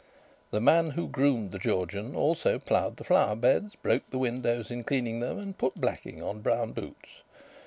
[0.49, 5.19] The man who groomed the Georgian also ploughed the flowerbeds, broke the windows in cleaning
[5.19, 7.21] them, and put blacking on brown boots.